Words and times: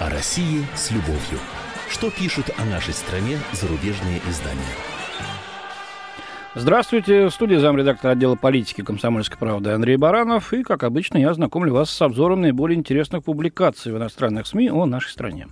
О 0.00 0.10
России 0.10 0.66
с 0.74 0.90
любовью. 0.90 1.38
Что 1.88 2.10
пишут 2.10 2.50
о 2.58 2.64
нашей 2.64 2.94
стране 2.94 3.38
зарубежные 3.52 4.20
издания? 4.28 4.60
Здравствуйте, 6.54 7.26
в 7.26 7.30
студии 7.30 7.56
замредактора 7.56 8.12
отдела 8.12 8.34
политики 8.34 8.82
комсомольской 8.82 9.38
правды 9.38 9.70
Андрей 9.70 9.96
Баранов. 9.96 10.52
И, 10.52 10.62
как 10.62 10.82
обычно, 10.82 11.18
я 11.18 11.32
знакомлю 11.32 11.72
вас 11.72 11.90
с 11.90 12.02
обзором 12.02 12.42
наиболее 12.42 12.78
интересных 12.78 13.24
публикаций 13.24 13.92
в 13.92 13.96
иностранных 13.96 14.46
СМИ 14.46 14.70
о 14.70 14.84
нашей 14.84 15.10
стране. 15.10 15.48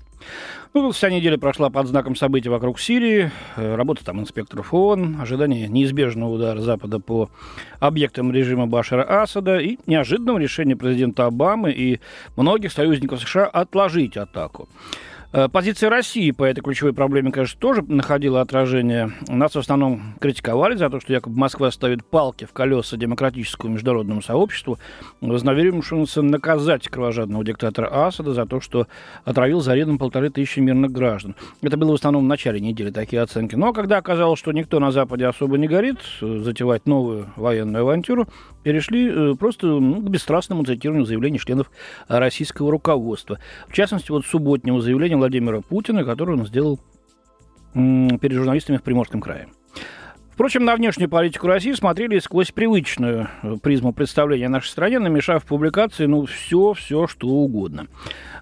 Ну, 0.73 0.93
вся 0.93 1.11
неделя 1.11 1.37
прошла 1.37 1.69
под 1.69 1.89
знаком 1.89 2.15
событий 2.15 2.49
вокруг 2.49 2.79
Сирии, 2.79 3.33
э, 3.57 3.75
работа 3.75 4.05
там 4.05 4.21
инспекторов 4.21 4.73
ООН, 4.73 5.19
ожидание 5.21 5.67
неизбежного 5.67 6.31
удара 6.31 6.61
Запада 6.61 7.01
по 7.01 7.29
объектам 7.81 8.31
режима 8.33 8.69
Башара 8.69 9.23
Асада 9.23 9.59
и 9.59 9.79
неожиданного 9.87 10.39
решения 10.39 10.77
президента 10.77 11.27
Обамы 11.27 11.73
и 11.73 12.01
многих 12.37 12.71
союзников 12.71 13.21
США 13.21 13.47
отложить 13.47 14.17
атаку. 14.17 14.69
Э, 15.33 15.49
позиция 15.49 15.91
России 15.91 16.33
по 16.33 16.43
этой 16.43 16.61
ключевой 16.61 16.93
проблеме, 16.93 17.31
конечно, 17.31 17.59
тоже 17.61 17.83
находила 17.87 18.41
отражение. 18.41 19.13
Нас 19.29 19.55
в 19.55 19.59
основном 19.59 20.15
критиковали 20.21 20.75
за 20.75 20.91
то, 20.91 20.99
что 20.99 21.13
якобы 21.13 21.39
Москва 21.39 21.71
ставит 21.71 22.05
палки 22.05 22.47
в 22.47 22.53
колеса 22.53 22.97
демократическому 22.97 23.75
международному 23.75 24.23
сообществу, 24.23 24.79
вознамерившемуся 25.21 26.23
наказать 26.23 26.89
кровожадного 26.89 27.45
диктатора 27.45 28.07
Асада 28.07 28.35
за 28.35 28.45
то, 28.45 28.61
что 28.61 28.89
отравил 29.25 29.61
зарядом 29.61 29.99
полторы 29.99 30.31
тысячи 30.31 30.59
мирных 30.59 30.91
граждан. 30.91 31.37
Это 31.63 31.77
было 31.77 31.93
в 31.93 31.95
основном 31.95 32.25
в 32.25 32.29
начале 32.29 32.59
недели 32.59 32.91
такие 32.91 33.23
оценки. 33.23 33.55
Но 33.55 33.73
когда 33.73 33.99
оказалось, 33.99 34.41
что 34.41 34.51
никто 34.51 34.81
на 34.81 34.91
Западе 34.91 35.27
особо 35.27 35.59
не 35.59 35.69
горит, 35.69 35.99
э, 36.23 36.39
затевать 36.39 36.87
новую 36.87 37.29
военную 37.37 37.83
авантюру, 37.83 38.27
перешли 38.65 39.09
э, 39.09 39.35
просто 39.39 39.69
ну, 39.69 40.01
к 40.01 40.11
бесстрастному 40.11 40.65
цитированию 40.65 41.07
заявлений 41.07 41.39
членов 41.39 41.71
российского 42.09 42.73
руководства. 42.73 43.39
В 43.69 43.75
частности, 43.75 44.11
вот 44.11 44.27
субботнего 44.27 44.83
заявления 44.83 45.20
Владимира 45.21 45.61
Путина, 45.61 46.05
который 46.05 46.37
он 46.37 46.47
сделал 46.47 46.81
перед 47.75 48.33
журналистами 48.33 48.79
в 48.79 48.83
Приморском 48.83 49.21
крае. 49.21 49.49
Впрочем, 50.33 50.65
на 50.65 50.75
внешнюю 50.75 51.11
политику 51.11 51.49
России 51.49 51.73
смотрели 51.73 52.19
сквозь 52.19 52.51
привычную 52.51 53.29
э, 53.43 53.57
призму 53.63 53.93
представления 53.93 54.47
о 54.47 54.49
нашей 54.49 54.69
стране, 54.69 54.99
намешав 54.99 55.45
в 55.45 55.47
публикации, 55.47 56.07
ну, 56.07 56.25
все, 56.25 56.73
все, 56.73 57.07
что 57.07 57.29
угодно. 57.29 57.89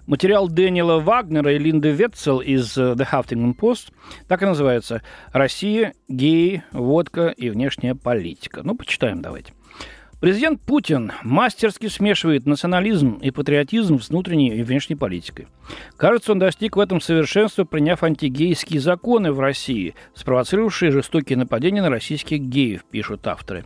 Материал 0.07 0.47
Дэниела 0.47 1.01
Вагнера 1.01 1.53
и 1.53 1.59
Линды 1.59 1.91
Ветцел 1.91 2.39
из 2.39 2.77
э, 2.77 2.93
The 2.93 3.05
Huffington 3.11 3.53
Post 3.53 3.91
так 4.29 4.41
и 4.41 4.45
называется 4.45 5.01
«Россия, 5.33 5.93
геи, 6.07 6.63
водка 6.71 7.27
и 7.35 7.49
внешняя 7.49 7.95
политика». 7.95 8.61
Ну, 8.63 8.75
почитаем 8.75 9.21
давайте. 9.21 9.51
Президент 10.19 10.59
Путин 10.59 11.13
мастерски 11.23 11.87
смешивает 11.87 12.45
национализм 12.45 13.19
и 13.21 13.31
патриотизм 13.31 14.01
с 14.01 14.09
внутренней 14.09 14.53
и 14.53 14.63
внешней 14.63 14.97
политикой. 14.97 15.47
Кажется, 15.95 16.33
он 16.33 16.39
достиг 16.39 16.75
в 16.75 16.79
этом 16.81 16.99
совершенства, 16.99 17.63
приняв 17.63 18.03
антигейские 18.03 18.81
законы 18.81 19.31
в 19.31 19.39
России, 19.39 19.95
спровоцировавшие 20.13 20.91
жестокие 20.91 21.37
нападения 21.37 21.81
на 21.81 21.89
российских 21.89 22.41
геев, 22.41 22.83
пишут 22.91 23.25
авторы. 23.27 23.63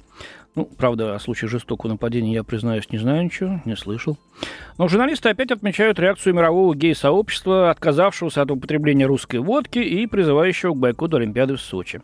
Ну, 0.53 0.65
правда, 0.65 1.15
о 1.15 1.19
случае 1.19 1.49
жестокого 1.49 1.89
нападения 1.89 2.33
я, 2.33 2.43
признаюсь, 2.43 2.87
не 2.91 2.99
знаю 2.99 3.23
ничего, 3.23 3.59
не 3.65 3.75
слышал. 3.75 4.19
Но 4.77 4.87
журналисты 4.87 5.29
опять 5.29 5.49
отмечают 5.49 5.97
реакцию 5.97 6.35
мирового 6.35 6.75
гей-сообщества, 6.75 7.71
отказавшегося 7.71 8.43
от 8.43 8.51
употребления 8.51 9.07
русской 9.07 9.37
водки 9.37 9.79
и 9.79 10.05
призывающего 10.05 10.75
к 10.75 10.77
бойкоту 10.77 11.17
Олимпиады 11.17 11.55
в 11.55 11.61
Сочи. 11.61 12.01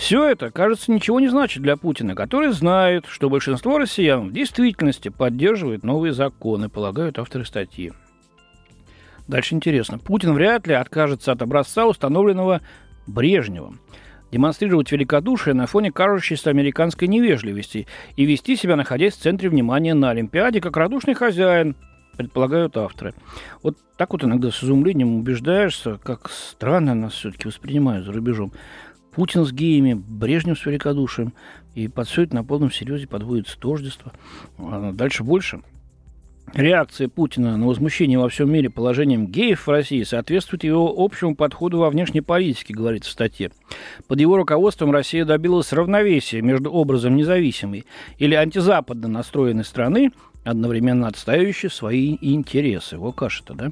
Все 0.00 0.24
это, 0.24 0.50
кажется, 0.50 0.90
ничего 0.90 1.20
не 1.20 1.28
значит 1.28 1.62
для 1.62 1.76
Путина, 1.76 2.14
который 2.14 2.52
знает, 2.52 3.04
что 3.06 3.28
большинство 3.28 3.76
россиян 3.76 4.30
в 4.30 4.32
действительности 4.32 5.10
поддерживает 5.10 5.84
новые 5.84 6.14
законы, 6.14 6.70
полагают 6.70 7.18
авторы 7.18 7.44
статьи. 7.44 7.92
Дальше 9.28 9.54
интересно. 9.54 9.98
Путин 9.98 10.32
вряд 10.32 10.66
ли 10.66 10.72
откажется 10.72 11.32
от 11.32 11.42
образца, 11.42 11.86
установленного 11.86 12.62
Брежневым. 13.06 13.78
Демонстрировать 14.32 14.90
великодушие 14.90 15.52
на 15.52 15.66
фоне 15.66 15.92
кажущейся 15.92 16.48
американской 16.48 17.06
невежливости 17.06 17.86
и 18.16 18.24
вести 18.24 18.56
себя, 18.56 18.76
находясь 18.76 19.16
в 19.16 19.20
центре 19.20 19.50
внимания 19.50 19.92
на 19.92 20.10
Олимпиаде, 20.10 20.62
как 20.62 20.78
радушный 20.78 21.12
хозяин, 21.14 21.76
предполагают 22.16 22.74
авторы. 22.78 23.12
Вот 23.62 23.76
так 23.98 24.14
вот 24.14 24.24
иногда 24.24 24.50
с 24.50 24.64
изумлением 24.64 25.16
убеждаешься, 25.16 25.98
как 26.02 26.30
странно 26.30 26.94
нас 26.94 27.12
все-таки 27.12 27.48
воспринимают 27.48 28.06
за 28.06 28.12
рубежом. 28.12 28.52
Путин 29.12 29.44
с 29.44 29.52
геями, 29.52 29.94
Брежнев 29.94 30.58
с 30.58 30.66
великодушием. 30.66 31.32
И 31.74 31.88
под 31.88 32.08
все 32.08 32.22
это 32.22 32.34
на 32.34 32.44
полном 32.44 32.70
серьезе 32.70 33.06
подводится 33.06 33.58
тождество. 33.58 34.12
А 34.58 34.92
дальше 34.92 35.24
больше. 35.24 35.60
Реакция 36.52 37.06
Путина 37.06 37.56
на 37.56 37.66
возмущение 37.68 38.18
во 38.18 38.28
всем 38.28 38.50
мире 38.52 38.70
положением 38.70 39.28
геев 39.28 39.66
в 39.66 39.70
России 39.70 40.02
соответствует 40.02 40.64
его 40.64 40.92
общему 40.96 41.36
подходу 41.36 41.78
во 41.78 41.90
внешней 41.90 42.22
политике, 42.22 42.74
говорится 42.74 43.10
в 43.10 43.12
статье. 43.12 43.52
Под 44.08 44.20
его 44.20 44.36
руководством 44.36 44.90
Россия 44.90 45.24
добилась 45.24 45.72
равновесия 45.72 46.42
между 46.42 46.72
образом 46.72 47.14
независимой 47.14 47.86
или 48.18 48.34
антизападно 48.34 49.06
настроенной 49.06 49.64
страны 49.64 50.10
одновременно 50.44 51.06
отстаивающий 51.06 51.70
свои 51.70 52.16
интересы. 52.20 52.98
Во 52.98 53.12
каша-то, 53.12 53.54
да? 53.54 53.70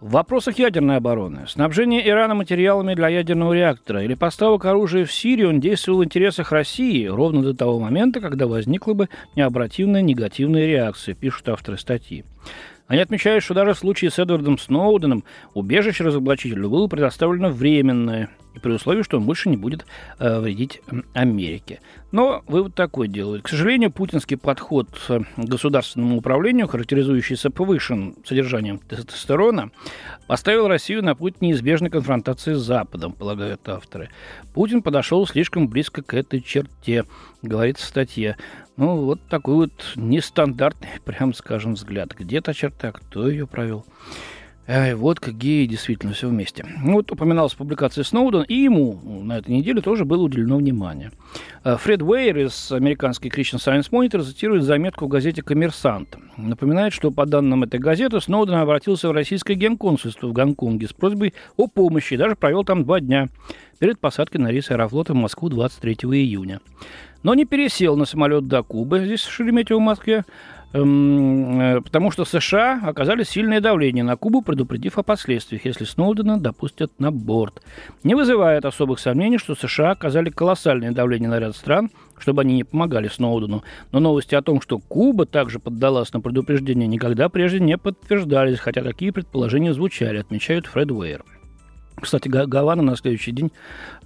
В 0.00 0.10
вопросах 0.12 0.58
ядерной 0.58 0.96
обороны, 0.96 1.46
снабжение 1.48 2.06
Ирана 2.06 2.34
материалами 2.34 2.94
для 2.94 3.08
ядерного 3.08 3.52
реактора 3.52 4.02
или 4.04 4.14
поставок 4.14 4.64
оружия 4.64 5.04
в 5.04 5.12
Сирию 5.12 5.48
он 5.50 5.60
действовал 5.60 6.00
в 6.00 6.04
интересах 6.04 6.52
России 6.52 7.06
ровно 7.06 7.42
до 7.42 7.54
того 7.54 7.78
момента, 7.78 8.20
когда 8.20 8.46
возникла 8.46 8.94
бы 8.94 9.08
необратимая 9.36 10.02
негативная 10.02 10.66
реакция, 10.66 11.14
пишут 11.14 11.48
авторы 11.48 11.78
статьи. 11.78 12.24
Они 12.92 13.00
отмечают, 13.00 13.42
что 13.42 13.54
даже 13.54 13.72
в 13.72 13.78
случае 13.78 14.10
с 14.10 14.18
Эдвардом 14.18 14.58
Сноуденом 14.58 15.24
убежище 15.54 16.04
разоблачителю 16.04 16.68
было 16.68 16.88
предоставлено 16.88 17.48
временное, 17.48 18.28
и 18.54 18.58
при 18.58 18.72
условии, 18.72 19.02
что 19.02 19.16
он 19.16 19.24
больше 19.24 19.48
не 19.48 19.56
будет 19.56 19.86
э, 20.18 20.38
вредить 20.40 20.82
Америке. 21.14 21.80
Но 22.10 22.42
вывод 22.46 22.74
такой 22.74 23.08
делают. 23.08 23.44
К 23.44 23.48
сожалению, 23.48 23.90
путинский 23.90 24.36
подход 24.36 24.88
к 24.90 25.24
государственному 25.38 26.18
управлению, 26.18 26.68
характеризующийся 26.68 27.48
повышенным 27.48 28.16
содержанием 28.26 28.78
тестостерона, 28.78 29.70
поставил 30.26 30.68
Россию 30.68 31.02
на 31.02 31.14
путь 31.14 31.40
неизбежной 31.40 31.88
конфронтации 31.88 32.52
с 32.52 32.60
Западом, 32.60 33.14
полагают 33.14 33.66
авторы. 33.70 34.10
Путин 34.52 34.82
подошел 34.82 35.26
слишком 35.26 35.66
близко 35.66 36.02
к 36.02 36.12
этой 36.12 36.42
черте, 36.42 37.06
говорится 37.40 37.86
в 37.86 37.88
статье. 37.88 38.36
Ну, 38.76 39.04
вот 39.04 39.20
такой 39.28 39.54
вот 39.54 39.72
нестандартный, 39.96 40.88
прям 41.04 41.34
скажем, 41.34 41.74
взгляд. 41.74 42.14
Где 42.18 42.40
та 42.40 42.52
черта, 42.52 42.92
кто 42.92 43.28
ее 43.28 43.46
провел? 43.46 43.84
Ай, 44.68 44.94
вот 44.94 45.18
как 45.18 45.36
геи, 45.36 45.66
действительно, 45.66 46.12
все 46.12 46.28
вместе. 46.28 46.64
Ну, 46.82 46.92
вот 46.92 47.10
упоминалась 47.10 47.52
публикация 47.52 48.04
Сноуден, 48.04 48.42
и 48.42 48.54
ему 48.54 48.96
на 49.04 49.38
этой 49.38 49.50
неделе 49.50 49.80
тоже 49.80 50.04
было 50.04 50.22
уделено 50.22 50.56
внимание. 50.56 51.10
Э, 51.64 51.76
Фред 51.76 52.00
Уэйр 52.00 52.38
из 52.46 52.70
американской 52.70 53.28
Christian 53.28 53.58
Science 53.58 53.90
Monitor 53.90 54.22
цитирует 54.22 54.62
заметку 54.62 55.06
в 55.06 55.08
газете 55.08 55.42
«Коммерсант». 55.42 56.16
Напоминает, 56.36 56.92
что 56.92 57.10
по 57.10 57.26
данным 57.26 57.64
этой 57.64 57.80
газеты 57.80 58.20
Сноуден 58.20 58.54
обратился 58.54 59.08
в 59.08 59.12
российское 59.12 59.54
генконсульство 59.54 60.28
в 60.28 60.32
Гонконге 60.32 60.86
с 60.86 60.92
просьбой 60.92 61.34
о 61.56 61.66
помощи 61.66 62.14
и 62.14 62.16
даже 62.16 62.36
провел 62.36 62.62
там 62.62 62.84
два 62.84 63.00
дня 63.00 63.30
перед 63.80 63.98
посадкой 63.98 64.40
на 64.40 64.52
рейс 64.52 64.70
аэрофлота 64.70 65.12
в 65.12 65.16
Москву 65.16 65.48
23 65.48 65.94
июня. 66.02 66.60
Но 67.22 67.34
не 67.34 67.44
пересел 67.44 67.96
на 67.96 68.04
самолет 68.04 68.48
до 68.48 68.62
Кубы, 68.62 69.04
здесь 69.04 69.22
в 69.22 69.30
Шереметьево, 69.30 69.78
в 69.78 69.82
Москве, 69.82 70.24
Эм, 70.74 71.60
э, 71.60 71.80
потому 71.82 72.10
что 72.10 72.24
США 72.24 72.80
оказали 72.82 73.24
сильное 73.24 73.60
давление 73.60 74.04
на 74.04 74.16
Кубу, 74.16 74.40
предупредив 74.40 74.98
о 74.98 75.02
последствиях, 75.02 75.66
если 75.66 75.84
Сноудена 75.84 76.40
допустят 76.40 76.92
на 76.98 77.12
борт. 77.12 77.62
Не 78.04 78.14
вызывает 78.14 78.64
особых 78.64 78.98
сомнений, 78.98 79.36
что 79.36 79.54
США 79.54 79.90
оказали 79.90 80.30
колоссальное 80.30 80.92
давление 80.92 81.28
на 81.28 81.38
ряд 81.38 81.56
стран, 81.56 81.90
чтобы 82.18 82.42
они 82.42 82.54
не 82.54 82.64
помогали 82.64 83.08
Сноудену. 83.08 83.62
Но 83.92 84.00
новости 84.00 84.34
о 84.34 84.40
том, 84.40 84.62
что 84.62 84.78
Куба 84.78 85.26
также 85.26 85.58
поддалась 85.58 86.12
на 86.14 86.20
предупреждение, 86.20 86.88
никогда 86.88 87.28
прежде 87.28 87.60
не 87.60 87.76
подтверждались, 87.76 88.58
хотя 88.58 88.82
такие 88.82 89.12
предположения 89.12 89.74
звучали, 89.74 90.18
отмечают 90.18 90.66
Фред 90.66 90.90
Уэйр. 90.90 91.22
Кстати, 92.00 92.28
Гавана 92.28 92.82
на 92.82 92.96
следующий 92.96 93.32
день 93.32 93.52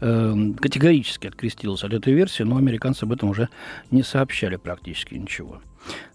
э, 0.00 0.34
категорически 0.60 1.28
открестилась 1.28 1.84
от 1.84 1.92
этой 1.92 2.12
версии, 2.12 2.42
но 2.42 2.56
американцы 2.56 3.04
об 3.04 3.12
этом 3.12 3.30
уже 3.30 3.48
не 3.90 4.02
сообщали 4.02 4.56
практически 4.56 5.14
ничего. 5.14 5.60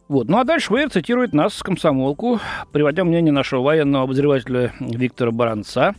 Вот. 0.08 0.28
Ну 0.28 0.38
а 0.38 0.44
дальше 0.44 0.74
Вейер 0.74 0.90
цитирует 0.90 1.34
нас, 1.34 1.62
комсомолку, 1.64 2.40
приводя 2.72 3.04
мнение 3.04 3.32
нашего 3.32 3.62
военного 3.62 4.04
обозревателя 4.04 4.74
Виктора 4.80 5.32
Баранца. 5.32 5.96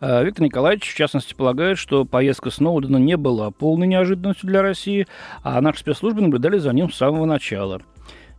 Э, 0.00 0.24
Виктор 0.24 0.44
Николаевич, 0.44 0.92
в 0.92 0.96
частности, 0.96 1.34
полагает, 1.34 1.78
что 1.78 2.04
поездка 2.04 2.50
Сноудена 2.50 2.96
не 2.96 3.16
была 3.16 3.50
полной 3.50 3.86
неожиданностью 3.86 4.48
для 4.48 4.62
России, 4.62 5.06
а 5.42 5.60
наши 5.60 5.80
спецслужбы 5.80 6.20
наблюдали 6.20 6.58
за 6.58 6.72
ним 6.72 6.90
с 6.90 6.96
самого 6.96 7.24
начала– 7.24 7.80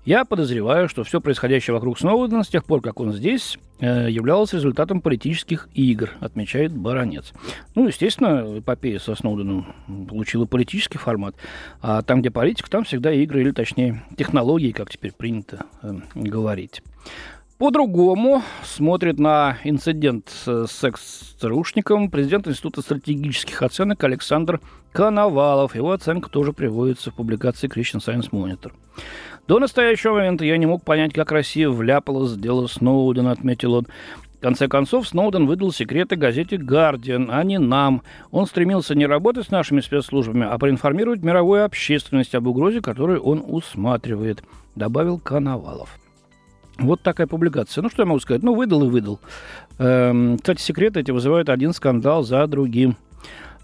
я 0.06 0.24
подозреваю, 0.24 0.88
что 0.88 1.04
все 1.04 1.20
происходящее 1.20 1.74
вокруг 1.74 2.00
Сноудена 2.00 2.44
с 2.44 2.48
тех 2.48 2.64
пор, 2.64 2.82
как 2.82 3.00
он 3.00 3.12
здесь, 3.12 3.58
э, 3.80 4.10
являлось 4.10 4.54
результатом 4.54 5.02
политических 5.02 5.68
игр, 5.74 6.12
отмечает 6.20 6.72
Баранец. 6.72 7.34
Ну, 7.74 7.88
естественно, 7.88 8.60
эпопея 8.60 9.00
со 9.00 9.16
Сноуденом 9.16 9.74
получила 10.08 10.46
политический 10.46 11.00
формат, 11.00 11.36
а 11.82 12.04
там, 12.04 12.22
где 12.22 12.30
политика, 12.30 12.70
там 12.70 12.84
всегда 12.84 13.12
игры, 13.12 13.42
или 13.42 13.52
точнее 13.52 14.04
технологии, 14.16 14.72
как 14.72 14.90
теперь 14.92 15.12
принято 15.12 15.66
э, 15.82 15.94
говорить. 16.14 16.84
По-другому 17.58 18.44
смотрит 18.66 19.18
на 19.18 19.60
инцидент 19.64 20.30
с 20.30 20.68
секс-ЦРУшником 20.68 22.12
президент 22.12 22.50
Института 22.50 22.82
стратегических 22.82 23.62
оценок 23.62 24.04
Александр 24.04 24.60
Коновалов. 24.92 25.74
Его 25.74 25.94
оценка 25.94 26.30
тоже 26.30 26.52
приводится 26.52 27.12
в 27.12 27.14
публикации 27.14 27.70
Christian 27.70 28.06
Science 28.06 28.30
Monitor. 28.32 28.74
До 29.48 29.60
настоящего 29.60 30.16
момента 30.16 30.44
я 30.44 30.58
не 30.58 30.66
мог 30.66 30.84
понять, 30.84 31.14
как 31.14 31.32
Россия 31.32 31.70
вляпалась 31.70 32.32
в 32.32 32.42
дело 32.42 32.68
Сноудена, 32.68 33.32
отметил 33.32 33.76
он. 33.76 33.88
В 34.38 34.40
конце 34.42 34.68
концов, 34.68 35.08
Сноуден 35.08 35.48
выдал 35.48 35.72
секреты 35.72 36.18
газете 36.18 36.58
«Гардиан», 36.58 37.30
а 37.32 37.42
не 37.46 37.58
нам. 37.58 38.02
Он 38.32 38.48
стремился 38.48 38.96
не 38.96 39.06
работать 39.06 39.48
с 39.48 39.52
нашими 39.52 39.80
спецслужбами, 39.80 40.46
а 40.46 40.58
проинформировать 40.58 41.24
мировую 41.24 41.64
общественность 41.64 42.36
об 42.36 42.48
угрозе, 42.48 42.82
которую 42.82 43.22
он 43.22 43.42
усматривает, 43.48 44.44
добавил 44.76 45.20
Коновалов. 45.20 45.98
Вот 46.78 47.02
такая 47.02 47.28
публикация. 47.28 47.82
Ну, 47.82 47.90
что 47.90 48.02
я 48.02 48.06
могу 48.06 48.20
сказать? 48.20 48.44
Ну, 48.44 48.54
выдал 48.54 48.84
и 48.84 48.90
выдал. 48.90 49.20
Эм, 49.78 50.38
кстати, 50.38 50.62
секреты 50.62 51.00
эти 51.00 51.12
вызывают 51.12 51.50
один 51.50 51.74
скандал 51.74 52.24
за 52.24 52.46
другим. 52.48 52.98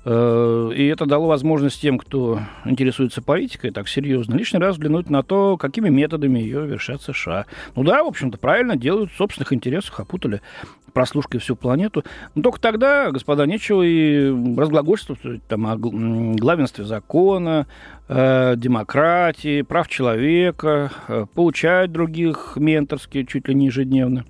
Э, 0.04 0.72
и 0.76 0.88
это 0.88 1.06
дало 1.06 1.28
возможность 1.28 1.80
тем, 1.80 2.00
кто 2.00 2.40
интересуется 2.66 3.22
политикой 3.22 3.72
так 3.72 3.88
серьезно, 3.88 4.36
лишний 4.36 4.60
раз 4.60 4.76
взглянуть 4.76 5.10
на 5.10 5.22
то, 5.22 5.58
какими 5.58 5.90
методами 5.90 6.40
ее 6.40 6.66
вершат 6.66 7.02
США. 7.04 7.46
Ну 7.76 7.84
да, 7.84 8.04
в 8.04 8.08
общем-то, 8.08 8.38
правильно 8.38 8.76
делают 8.76 9.12
в 9.12 9.18
собственных 9.18 9.54
интересах, 9.54 10.00
опутали 10.00 10.42
прослушкой 10.94 11.40
всю 11.40 11.56
планету. 11.56 12.04
Но 12.36 12.42
только 12.42 12.60
тогда, 12.60 13.12
господа, 13.12 13.46
нечего 13.46 13.82
и 13.84 14.30
разглагольствовать 14.58 15.44
там, 15.48 15.68
о 15.68 15.76
главенстве 15.78 16.86
закона, 16.86 17.68
э, 18.08 18.56
демократии, 18.58 19.62
прав 19.62 19.88
человека, 19.88 20.92
э, 21.08 21.26
получать 21.34 21.92
других 21.92 22.54
менторски 22.56 23.24
чуть 23.24 23.48
ли 23.48 23.56
не 23.56 23.68
ежедневно. 23.68 24.26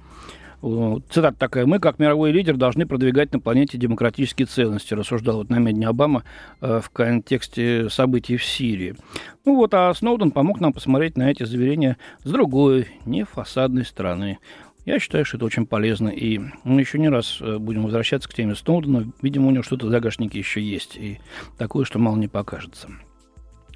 Цитата 1.10 1.36
такая. 1.38 1.66
«Мы, 1.66 1.80
как 1.80 1.98
мировой 1.98 2.32
лидер, 2.32 2.56
должны 2.56 2.86
продвигать 2.86 3.34
на 3.34 3.40
планете 3.40 3.80
демократические 3.80 4.46
ценности», 4.46 4.94
рассуждал 4.94 5.38
вот 5.38 5.50
на 5.50 5.58
медне 5.58 5.88
Обама 5.88 6.24
э, 6.62 6.80
в 6.84 6.90
контексте 6.92 7.90
событий 7.90 8.38
в 8.38 8.46
Сирии. 8.46 8.96
Ну 9.44 9.56
вот, 9.56 9.74
а 9.74 9.92
Сноуден 9.92 10.30
помог 10.30 10.60
нам 10.60 10.72
посмотреть 10.72 11.18
на 11.18 11.32
эти 11.32 11.44
заверения 11.44 11.98
с 12.24 12.30
другой, 12.30 12.88
не 13.06 13.24
фасадной 13.24 13.86
стороны. 13.86 14.38
Я 14.86 15.00
считаю, 15.00 15.26
что 15.26 15.38
это 15.38 15.46
очень 15.46 15.68
полезно, 15.68 16.10
и 16.10 16.40
мы 16.64 16.82
еще 16.82 16.98
не 16.98 17.10
раз 17.10 17.38
э, 17.40 17.58
будем 17.60 17.84
возвращаться 17.84 18.28
к 18.28 18.34
теме 18.34 18.56
Сноудена. 18.56 19.12
Видимо, 19.22 19.48
у 19.48 19.52
него 19.52 19.64
что-то 19.64 19.86
в 19.86 19.90
загашнике 19.90 20.40
еще 20.40 20.62
есть, 20.62 20.98
и 20.98 21.20
такое, 21.58 21.86
что 21.86 22.00
мало 22.00 22.16
не 22.16 22.28
покажется. 22.28 22.90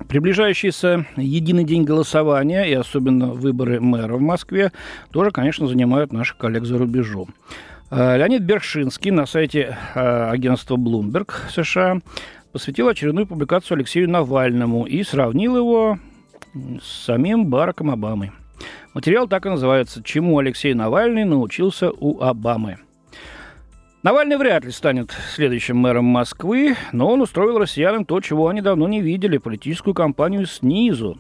Приближающийся 0.08 1.06
единый 1.16 1.64
день 1.64 1.84
голосования 1.84 2.64
и 2.64 2.74
особенно 2.74 3.28
выборы 3.28 3.80
мэра 3.80 4.18
в 4.18 4.22
Москве 4.22 4.72
тоже, 5.12 5.32
конечно, 5.32 5.68
занимают 5.68 6.12
наших 6.12 6.38
коллег 6.38 6.66
за 6.66 6.78
рубежом. 6.80 7.36
Э, 7.92 8.18
Леонид 8.18 8.42
Бершинский 8.42 9.12
на 9.12 9.28
сайте 9.28 9.78
э, 9.94 10.30
агентства 10.30 10.76
Bloomberg 10.76 11.32
США 11.52 12.00
посвятил 12.52 12.88
очередную 12.88 13.28
публикацию 13.28 13.76
Алексею 13.76 14.10
Навальному 14.10 14.86
и 14.86 15.04
сравнил 15.04 15.56
его 15.56 16.00
с 16.82 17.06
самим 17.06 17.46
Бараком 17.46 17.92
Обамой. 17.92 18.32
Материал 18.96 19.28
так 19.28 19.46
и 19.46 19.50
называется 19.50 20.02
«Чему 20.02 20.40
Алексей 20.40 20.74
Навальный 20.74 21.26
научился 21.26 21.92
у 21.92 22.22
Обамы». 22.22 22.78
Навальный 24.04 24.38
вряд 24.38 24.64
ли 24.64 24.72
станет 24.72 25.12
следующим 25.34 25.76
мэром 25.76 26.06
Москвы, 26.06 26.78
но 26.94 27.12
он 27.12 27.20
устроил 27.20 27.58
россиянам 27.58 28.06
то, 28.06 28.22
чего 28.22 28.48
они 28.48 28.62
давно 28.62 28.88
не 28.88 29.02
видели– 29.02 29.38
политическую 29.40 29.94
кампанию 29.94 30.46
снизу. 30.46 31.18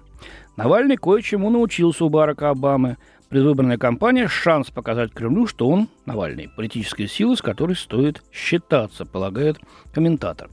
Навальный 0.55 0.95
кое-чему 0.95 1.49
научился 1.49 2.05
у 2.05 2.09
Барака 2.09 2.51
Обамы. 2.51 2.95
Предвыборная 3.27 3.77
кампания– 3.77 4.27
шанс 4.29 4.71
показать 4.71 5.11
Кремлю, 5.11 5.45
что 5.45 5.67
он, 5.67 5.89
Навальный, 6.05 6.49
политическая 6.55 7.07
сила, 7.09 7.35
с 7.35 7.41
которой 7.41 7.75
стоит 7.75 8.23
считаться, 8.31 9.05
полагает 9.05 9.57
комментатор. 9.93 10.49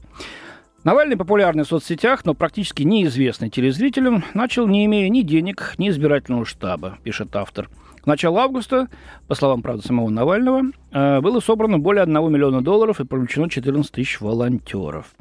Навальный 0.83 1.15
популярный 1.15 1.63
в 1.63 1.67
соцсетях, 1.67 2.25
но 2.25 2.33
практически 2.33 2.83
неизвестный 2.83 3.49
телезрителям, 3.49 4.23
начал 4.33 4.67
не 4.67 4.85
имея 4.85 5.09
ни 5.09 5.21
денег, 5.21 5.75
ни 5.77 5.89
избирательного 5.89 6.45
штаба, 6.45 6.97
пишет 7.03 7.35
автор– 7.35 7.69
к 8.03 8.05
началу 8.05 8.37
августа, 8.39 8.89
по 9.29 9.35
словам, 9.35 9.61
правда, 9.61 9.81
самого 9.81 10.09
Навального, 10.09 10.63
э, 10.91 11.21
было 11.21 11.39
собрано 11.39 11.79
более 11.79 12.03
1 12.03 12.13
миллиона 12.29 12.61
долларов 12.61 12.99
и 12.99 13.05
привлечено 13.05 13.49
14 13.49 13.89
тысяч 13.93 14.19
волонтеров. 14.19 15.15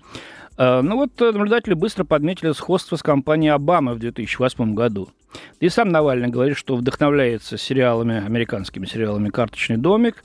Э, 0.57 0.81
ну 0.83 0.97
вот 0.97 1.21
э, 1.21 1.33
наблюдатели 1.33 1.75
быстро 1.75 2.05
подметили 2.05 2.53
сходство 2.53 2.97
с 2.97 3.03
компанией 3.03 3.51
Обамы 3.51 3.95
в 3.95 3.99
2008 3.99 4.75
году. 4.75 5.09
И 5.61 5.69
сам 5.69 5.89
Навальный 5.89 6.29
говорит, 6.29 6.59
что 6.59 6.77
вдохновляется 6.77 7.57
сериалами, 7.57 8.23
американскими 8.25 8.85
сериалами 8.85 9.31
«Карточный 9.31 9.79
домик». 9.79 10.23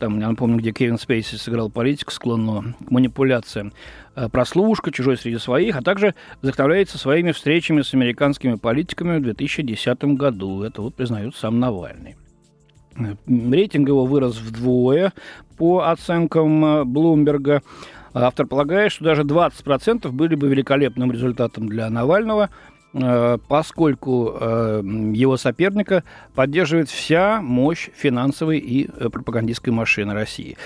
Там, 0.00 0.18
я 0.18 0.28
напомню, 0.28 0.58
где 0.58 0.72
Кевин 0.72 0.98
Спейси 0.98 1.36
сыграл 1.36 1.70
политику, 1.70 2.10
склонного 2.10 2.74
к 2.84 2.90
манипуляциям. 2.90 3.72
Э, 4.16 4.28
«Прослушка», 4.28 4.90
«Чужой 4.90 5.16
среди 5.16 5.38
своих», 5.38 5.76
а 5.76 5.82
также 5.82 6.14
вдохновляется 6.42 6.98
своими 6.98 7.32
встречами 7.32 7.82
с 7.82 7.94
американскими 7.94 8.54
политиками 8.56 9.18
в 9.18 9.22
2010 9.22 10.16
году. 10.16 10.62
Это 10.62 10.82
вот 10.82 10.94
признает 10.94 11.36
сам 11.36 11.60
Навальный. 11.60 12.16
Рейтинг 13.26 13.88
его 13.88 14.06
вырос 14.06 14.36
вдвое 14.38 15.12
по 15.56 15.82
оценкам 15.88 16.92
Блумберга. 16.92 17.62
Автор 18.26 18.46
полагает, 18.46 18.92
что 18.92 19.04
даже 19.04 19.22
20% 19.22 20.08
были 20.10 20.34
бы 20.34 20.48
великолепным 20.48 21.12
результатом 21.12 21.68
для 21.68 21.88
Навального– 21.90 22.50
Э, 22.94 23.38
поскольку 23.48 24.34
э, 24.40 24.82
его 25.12 25.36
соперника 25.36 26.04
поддерживает 26.34 26.88
вся 26.88 27.40
мощь 27.42 27.90
финансовой 27.94 28.58
и 28.58 28.88
э, 28.88 29.10
пропагандистской 29.10 29.72
машины 29.72 30.14
России 30.14 30.56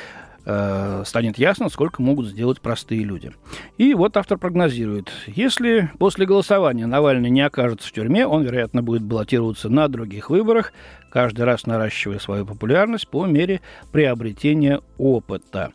станет 1.05 1.39
ясно, 1.39 1.69
сколько 1.69 2.03
могут 2.03 2.27
сделать 2.27 2.61
простые 2.61 3.05
люди. 3.05 3.31
И 3.79 3.95
вот 3.95 4.17
автор 4.17 4.39
прогнозирует, 4.39 5.09
если 5.29 5.93
после 6.01 6.27
голосования 6.27 6.87
Навальный 6.87 7.31
не 7.31 7.43
окажется 7.43 7.87
в 7.87 7.93
тюрьме, 7.93 8.27
он, 8.27 8.43
вероятно, 8.43 8.83
будет 8.83 9.03
баллотироваться 9.03 9.69
на 9.69 9.87
других 9.87 10.31
выборах, 10.31 10.73
каждый 11.13 11.43
раз 11.43 11.65
наращивая 11.65 12.19
свою 12.19 12.45
популярность 12.45 13.07
по 13.07 13.25
мере 13.25 13.61
приобретения 13.93 14.81
опыта. 14.99 15.71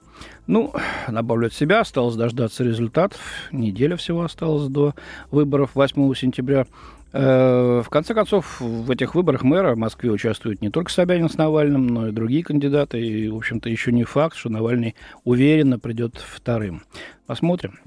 Ну, 0.48 0.74
добавлю 1.10 1.48
от 1.48 1.54
себя, 1.54 1.82
осталось 1.82 2.16
дождаться 2.16 2.64
результатов. 2.64 3.20
Неделя 3.52 3.98
всего 3.98 4.24
осталась 4.24 4.70
до 4.70 4.96
выборов 5.30 5.72
8 5.76 6.14
сентября. 6.16 6.66
Э, 7.12 7.82
в 7.84 7.90
конце 7.90 8.14
концов, 8.14 8.62
в 8.62 8.90
этих 8.90 9.14
выборах 9.14 9.44
мэра 9.44 9.76
в 9.76 9.78
Москве 9.78 10.10
участвуют 10.10 10.62
не 10.62 10.70
только 10.70 10.90
Собянин 10.90 11.30
с 11.30 11.38
Навальным, 11.38 11.88
но 11.88 12.08
и 12.08 12.12
другие 12.14 12.46
кандидаты. 12.46 13.06
И, 13.06 13.28
в 13.28 13.36
общем-то, 13.36 13.70
еще 13.70 13.92
не 13.92 14.06
факт, 14.06 14.38
что 14.38 14.50
Навальный 14.50 14.96
уверенно 15.26 15.80
придет 15.80 16.16
вторым. 16.16 16.84
Посмотрим. 17.26 17.80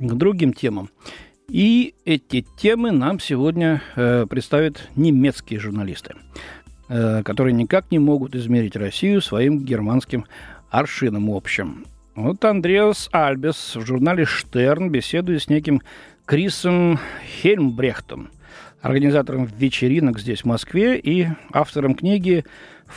К 0.00 0.14
другим 0.14 0.52
темам. 0.52 0.90
И 1.48 1.94
эти 2.04 2.44
темы 2.58 2.90
нам 2.90 3.20
сегодня 3.20 3.82
э, 3.94 4.26
представят 4.28 4.88
немецкие 4.96 5.60
журналисты, 5.60 6.14
э, 6.88 7.22
которые 7.22 7.54
никак 7.54 7.92
не 7.92 8.00
могут 8.00 8.34
измерить 8.34 8.74
Россию 8.74 9.22
своим 9.22 9.64
германским 9.64 10.26
аршином 10.70 11.30
общим. 11.30 11.86
Вот 12.14 12.44
Андреас 12.44 13.08
Альбес 13.12 13.76
в 13.76 13.84
журнале 13.84 14.24
«Штерн» 14.24 14.90
беседует 14.90 15.42
с 15.42 15.48
неким 15.48 15.82
Крисом 16.24 16.98
Хельмбрехтом, 17.42 18.30
организатором 18.80 19.44
вечеринок 19.44 20.18
здесь, 20.18 20.40
в 20.40 20.46
Москве, 20.46 20.98
и 20.98 21.28
автором 21.52 21.94
книги 21.94 22.44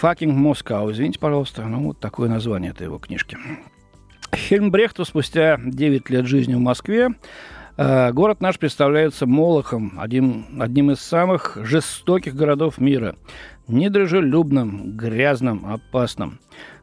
«Fucking 0.01 0.33
Moscow». 0.33 0.91
Извините, 0.91 1.19
пожалуйста, 1.19 1.63
ну 1.65 1.83
вот 1.83 1.99
такое 1.99 2.29
название 2.29 2.71
этой 2.71 2.83
его 2.83 2.97
книжки. 2.97 3.38
Хельмбрехту 4.33 5.05
спустя 5.05 5.59
9 5.63 6.09
лет 6.09 6.25
жизни 6.25 6.55
в 6.55 6.59
Москве 6.59 7.09
э, 7.77 8.11
город 8.13 8.41
наш 8.41 8.57
представляется 8.57 9.25
Молохом, 9.25 9.99
одним, 9.99 10.45
одним 10.59 10.91
из 10.91 10.99
самых 11.01 11.57
жестоких 11.61 12.35
городов 12.35 12.77
мира. 12.77 13.15
Недружелюбным, 13.67 14.95
грязным, 14.95 15.65
опасным. 15.65 16.39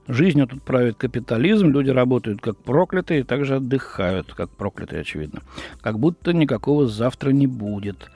Жизнью 0.08 0.46
тут 0.46 0.62
правит 0.62 0.96
капитализм, 0.96 1.68
люди 1.68 1.90
работают 1.90 2.40
как 2.40 2.56
проклятые, 2.56 3.24
также 3.24 3.56
отдыхают 3.56 4.32
как 4.34 4.50
проклятые, 4.50 5.00
очевидно. 5.00 5.42
Как 5.80 5.98
будто 5.98 6.32
никакого 6.32 6.86
завтра 6.86 7.30
не 7.30 7.46
будет. 7.46 8.10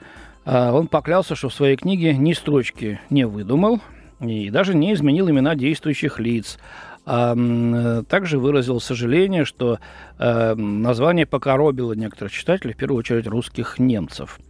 А 0.45 0.73
он 0.73 0.87
поклялся, 0.87 1.35
что 1.35 1.49
в 1.49 1.53
своей 1.53 1.75
книге 1.75 2.15
ни 2.15 2.33
строчки 2.33 2.99
не 3.09 3.27
выдумал 3.27 3.81
и 4.21 4.49
даже 4.49 4.73
не 4.73 4.93
изменил 4.93 5.29
имена 5.29 5.55
действующих 5.55 6.19
лиц. 6.19 6.59
А, 7.05 7.35
также 8.07 8.39
выразил 8.39 8.79
сожаление, 8.79 9.43
что 9.43 9.79
а, 10.17 10.55
название 10.55 11.25
покоробило 11.25 11.93
некоторых 11.93 12.31
читателей, 12.31 12.73
в 12.73 12.77
первую 12.77 12.99
очередь 12.99 13.27
русских 13.27 13.79
немцев– 13.79 14.39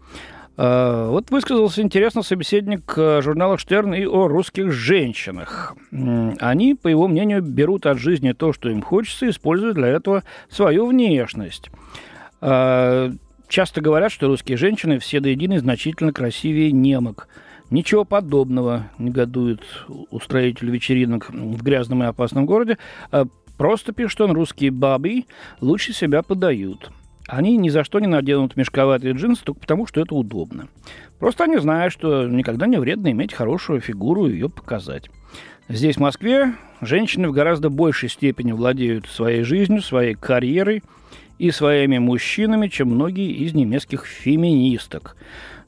вот 0.63 1.31
высказался 1.31 1.81
интересно 1.81 2.21
собеседник 2.21 2.93
э, 2.95 3.21
журнала 3.23 3.57
«Штерн» 3.57 3.95
и 3.95 4.05
о 4.05 4.27
русских 4.27 4.71
женщинах. 4.71 5.75
Они, 5.91 6.75
по 6.75 6.87
его 6.87 7.07
мнению, 7.07 7.41
берут 7.41 7.87
от 7.87 7.97
жизни 7.97 8.33
то, 8.33 8.53
что 8.53 8.69
им 8.69 8.83
хочется, 8.83 9.25
и 9.25 9.29
используют 9.31 9.75
для 9.75 9.87
этого 9.87 10.23
свою 10.49 10.85
внешность. 10.85 11.71
Э, 12.41 13.11
часто 13.47 13.81
говорят, 13.81 14.11
что 14.11 14.27
русские 14.27 14.55
женщины 14.55 14.99
все 14.99 15.19
до 15.19 15.29
единой 15.29 15.57
значительно 15.57 16.13
красивее 16.13 16.71
немок. 16.71 17.27
Ничего 17.71 18.05
подобного 18.05 18.91
негодует 18.99 19.61
устроитель 20.11 20.69
вечеринок 20.69 21.31
в 21.31 21.63
грязном 21.63 22.03
и 22.03 22.05
опасном 22.05 22.45
городе. 22.45 22.77
Просто 23.57 23.93
пишет 23.93 24.21
он, 24.21 24.33
русские 24.33 24.69
бабы 24.71 25.23
лучше 25.59 25.93
себя 25.93 26.21
подают. 26.21 26.91
Они 27.31 27.55
ни 27.55 27.69
за 27.69 27.85
что 27.85 28.01
не 28.01 28.07
наденут 28.07 28.57
мешковатые 28.57 29.13
джинсы 29.13 29.41
только 29.45 29.61
потому, 29.61 29.87
что 29.87 30.01
это 30.01 30.13
удобно. 30.13 30.67
Просто 31.17 31.45
они 31.45 31.57
знают, 31.59 31.93
что 31.93 32.27
никогда 32.27 32.67
не 32.67 32.77
вредно 32.77 33.09
иметь 33.11 33.33
хорошую 33.33 33.79
фигуру 33.79 34.27
и 34.27 34.33
ее 34.33 34.49
показать. 34.49 35.09
Здесь, 35.69 35.95
в 35.95 36.01
Москве, 36.01 36.55
женщины 36.81 37.29
в 37.29 37.31
гораздо 37.31 37.69
большей 37.69 38.09
степени 38.09 38.51
владеют 38.51 39.07
своей 39.07 39.43
жизнью, 39.43 39.81
своей 39.81 40.13
карьерой 40.13 40.83
и 41.39 41.51
своими 41.51 41.99
мужчинами, 41.99 42.67
чем 42.67 42.89
многие 42.89 43.31
из 43.31 43.53
немецких 43.53 44.05
феминисток. 44.05 45.15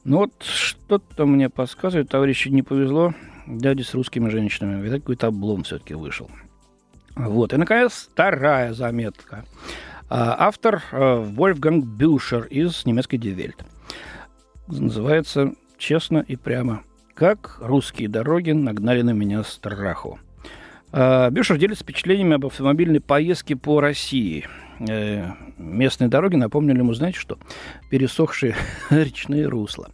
Ну 0.04 0.18
вот 0.18 0.34
что-то 0.44 1.26
мне 1.26 1.50
подсказывает, 1.50 2.10
товарищи, 2.10 2.50
не 2.50 2.62
повезло 2.62 3.14
дяде 3.48 3.86
с 3.86 3.94
русскими 3.94 4.28
женщинами. 4.28 4.82
Видать, 4.82 5.00
какой-то 5.00 5.28
облом 5.28 5.64
все-таки 5.64 5.94
вышел. 5.94 6.30
Вот. 7.16 7.54
И, 7.54 7.58
наконец, 7.58 8.10
вторая 8.12 8.74
заметка. 8.74 9.46
А, 10.16 10.36
автор 10.38 10.84
э, 10.92 11.16
Вольфганг 11.26 11.86
Бюшер 11.86 12.44
из 12.44 12.86
немецкой 12.86 13.18
Die 13.18 13.36
Welt. 13.36 13.66
Называется 14.68 15.54
«Честно 15.80 16.20
и 16.20 16.36
прямо. 16.36 16.84
Как 17.16 17.58
русские 17.60 18.10
дороги 18.10 18.52
нагнали 18.52 19.02
на 19.02 19.10
меня 19.10 19.44
страху». 19.44 20.20
А, 20.92 21.32
Бюшер 21.32 21.58
делится 21.58 21.84
впечатлениями 21.84 22.36
об 22.36 22.46
автомобильной 22.46 23.00
поездке 23.02 23.56
по 23.56 23.82
России. 23.82 24.48
Э, 24.88 25.32
местные 25.58 26.10
дороги 26.10 26.36
напомнили 26.36 26.78
ему, 26.78 26.94
знаете 26.94 27.18
что? 27.18 27.40
Пересохшие 27.90 28.56
речные 28.92 29.48
русла. 29.48 29.90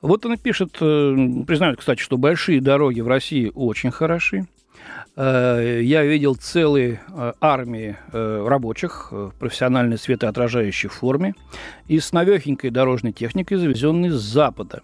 Вот 0.00 0.24
он 0.26 0.34
и 0.34 0.36
пишет, 0.36 0.76
э, 0.80 1.44
признают, 1.44 1.80
кстати, 1.80 2.00
что 2.00 2.18
большие 2.18 2.60
дороги 2.60 3.00
в 3.00 3.08
России 3.08 3.50
очень 3.52 3.90
хороши. 3.90 4.46
Э, 5.16 5.80
я 5.82 6.02
видел 6.04 6.34
целые 6.34 7.00
э, 7.08 7.32
армии 7.40 7.96
э, 8.12 8.46
рабочих 8.46 9.12
в 9.12 9.32
профессиональной 9.38 9.98
светоотражающей 9.98 10.88
форме 10.88 11.34
и 11.86 12.00
с 12.00 12.12
новехенькой 12.12 12.70
дорожной 12.70 13.12
техникой, 13.12 13.58
завезенной 13.58 14.10
с 14.10 14.20
запада. 14.20 14.82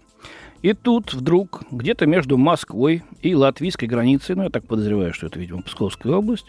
И 0.61 0.73
тут 0.73 1.13
вдруг, 1.13 1.63
где-то 1.71 2.05
между 2.05 2.37
Москвой 2.37 3.03
и 3.21 3.33
латвийской 3.33 3.85
границей, 3.85 4.35
ну, 4.35 4.43
я 4.43 4.49
так 4.49 4.65
подозреваю, 4.65 5.13
что 5.13 5.27
это, 5.27 5.39
видимо, 5.39 5.63
Псковская 5.63 6.13
область, 6.13 6.45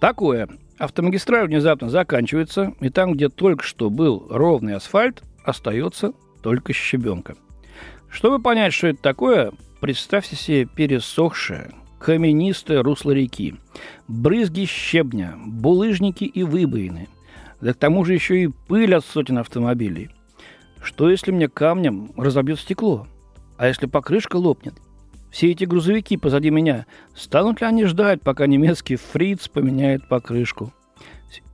такое. 0.00 0.48
Автомагистраль 0.78 1.46
внезапно 1.46 1.88
заканчивается, 1.88 2.74
и 2.80 2.88
там, 2.88 3.12
где 3.12 3.28
только 3.28 3.62
что 3.62 3.88
был 3.88 4.26
ровный 4.28 4.74
асфальт, 4.74 5.22
остается 5.44 6.12
только 6.42 6.72
щебенка. 6.72 7.36
Чтобы 8.10 8.42
понять, 8.42 8.74
что 8.74 8.88
это 8.88 9.00
такое, 9.00 9.52
представьте 9.80 10.34
себе 10.34 10.66
пересохшее, 10.66 11.70
каменистое 12.02 12.82
русло 12.82 13.12
реки, 13.12 13.54
брызги 14.08 14.64
щебня, 14.64 15.36
булыжники 15.46 16.24
и 16.24 16.42
выбоины. 16.42 17.08
Да 17.60 17.72
к 17.72 17.76
тому 17.76 18.04
же 18.04 18.14
еще 18.14 18.42
и 18.42 18.48
пыль 18.48 18.94
от 18.94 19.04
сотен 19.04 19.38
автомобилей. 19.38 20.10
Что 20.82 21.08
если 21.08 21.30
мне 21.30 21.48
камнем 21.48 22.10
разобьет 22.16 22.58
стекло? 22.58 23.06
А 23.56 23.68
если 23.68 23.86
покрышка 23.86 24.34
лопнет? 24.34 24.74
Все 25.30 25.52
эти 25.52 25.64
грузовики 25.64 26.16
позади 26.16 26.50
меня, 26.50 26.86
станут 27.14 27.60
ли 27.60 27.68
они 27.68 27.84
ждать, 27.84 28.20
пока 28.20 28.48
немецкий 28.48 28.96
фриц 28.96 29.46
поменяет 29.46 30.08
покрышку? 30.08 30.72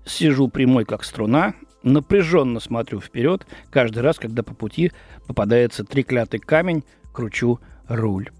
Сижу 0.07 0.49
прямой, 0.49 0.87
как 0.87 1.05
струна, 1.05 1.55
напряженно 1.83 2.59
смотрю 2.59 3.01
вперед, 3.01 3.47
каждый 3.71 4.03
раз, 4.03 4.19
когда 4.19 4.43
по 4.43 4.55
пути 4.55 4.93
попадается 5.27 5.85
треклятый 5.85 6.41
камень, 6.41 6.85
кручу 7.13 7.61
руль. 7.87 8.31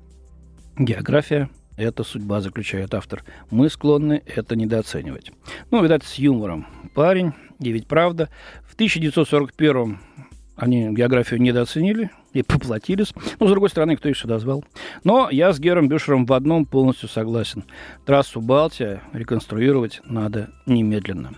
География 0.79 1.51
это 1.79 2.05
судьба, 2.05 2.41
заключает 2.41 2.95
автор. 2.95 3.25
Мы 3.51 3.71
склонны 3.71 4.23
это 4.27 4.57
недооценивать. 4.57 5.33
Ну, 5.71 5.83
видать, 5.83 6.05
с 6.05 6.15
юмором. 6.15 6.67
Парень, 6.95 7.33
и 7.61 7.71
ведь 7.71 7.87
правда, 7.87 8.29
в 8.65 8.75
1941 8.75 9.99
они 10.57 10.93
географию 10.93 11.41
недооценили 11.41 12.11
и 12.33 12.43
поплатились. 12.43 13.15
Ну, 13.39 13.47
с 13.47 13.51
другой 13.51 13.71
стороны, 13.71 13.97
кто 13.97 14.09
их 14.09 14.19
сюда 14.19 14.41
звал? 14.41 14.65
Но 15.05 15.29
я 15.31 15.53
с 15.53 15.61
Гером 15.61 15.89
Бюшером 15.89 16.27
в 16.27 16.33
одном 16.33 16.67
полностью 16.67 17.09
согласен. 17.09 17.65
Трассу 18.05 18.41
Балтия 18.41 19.01
реконструировать 19.13 20.01
надо 20.05 20.51
немедленно. 20.67 21.31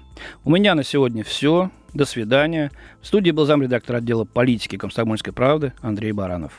У 0.42 0.50
меня 0.50 0.75
на 0.75 0.85
сегодня 0.85 1.23
все. 1.23 1.70
До 1.92 2.04
свидания. 2.04 2.70
В 3.02 3.06
студии 3.06 3.30
был 3.30 3.44
замредактор 3.47 3.97
отдела 3.97 4.25
политики 4.25 4.76
комсомольской 4.76 5.32
правды 5.32 5.73
Андрей 5.82 6.12
Баранов. 6.12 6.59